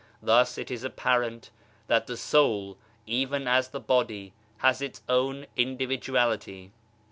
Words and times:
Thus, 0.19 0.57
it 0.57 0.71
is 0.71 0.83
apparent 0.83 1.51
that 1.85 2.07
the 2.07 2.17
soul, 2.17 2.79
even 3.05 3.47
as 3.47 3.67
the 3.67 3.79
body, 3.79 4.33
has 4.57 4.81
its 4.81 5.03
own 5.07 5.45
individuality. 5.55 6.71